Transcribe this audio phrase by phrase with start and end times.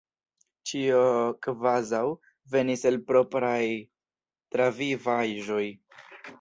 [0.69, 1.01] Ĉio
[1.47, 1.99] kvazaŭ
[2.57, 3.63] venis el propraj
[4.57, 5.65] travivaĵoj.